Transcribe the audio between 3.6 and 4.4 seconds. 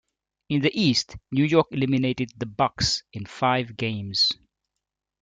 games.